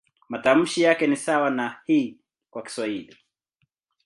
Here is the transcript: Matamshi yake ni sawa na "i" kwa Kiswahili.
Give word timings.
Matamshi 0.29 0.81
yake 0.81 1.07
ni 1.07 1.17
sawa 1.17 1.49
na 1.49 1.81
"i" 1.89 2.19
kwa 2.49 2.63
Kiswahili. 2.63 3.17